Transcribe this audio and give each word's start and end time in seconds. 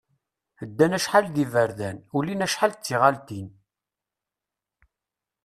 Ddan 0.69 0.95
acḥal 0.97 1.25
deg 1.29 1.37
yiberdan, 1.39 1.97
ulin 2.17 2.45
acḥal 2.45 2.71
d 2.73 2.77
tiɣalin. 2.77 3.47